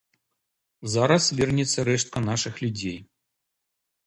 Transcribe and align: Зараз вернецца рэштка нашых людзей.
Зараз 0.93 1.23
вернецца 1.39 1.85
рэштка 1.91 2.25
нашых 2.31 2.53
людзей. 2.63 2.97